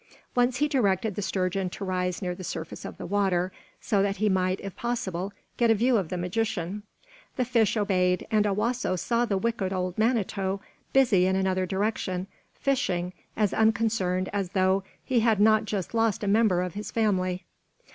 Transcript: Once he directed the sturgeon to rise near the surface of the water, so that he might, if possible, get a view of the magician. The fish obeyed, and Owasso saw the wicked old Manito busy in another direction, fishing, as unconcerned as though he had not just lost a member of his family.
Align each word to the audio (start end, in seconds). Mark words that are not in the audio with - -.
Once 0.33 0.57
he 0.57 0.67
directed 0.67 1.13
the 1.13 1.21
sturgeon 1.21 1.69
to 1.69 1.85
rise 1.85 2.23
near 2.23 2.33
the 2.33 2.43
surface 2.43 2.85
of 2.85 2.97
the 2.97 3.05
water, 3.05 3.51
so 3.79 4.01
that 4.01 4.15
he 4.15 4.29
might, 4.29 4.59
if 4.61 4.75
possible, 4.75 5.31
get 5.57 5.69
a 5.69 5.75
view 5.75 5.95
of 5.95 6.09
the 6.09 6.17
magician. 6.17 6.81
The 7.35 7.45
fish 7.45 7.77
obeyed, 7.77 8.25
and 8.31 8.45
Owasso 8.47 8.95
saw 8.97 9.25
the 9.25 9.37
wicked 9.37 9.71
old 9.71 9.99
Manito 9.99 10.59
busy 10.91 11.27
in 11.27 11.35
another 11.35 11.67
direction, 11.67 12.25
fishing, 12.55 13.13
as 13.37 13.53
unconcerned 13.53 14.27
as 14.33 14.49
though 14.53 14.81
he 15.05 15.19
had 15.19 15.39
not 15.39 15.65
just 15.65 15.93
lost 15.93 16.23
a 16.23 16.27
member 16.27 16.63
of 16.63 16.73
his 16.73 16.89
family. 16.89 17.45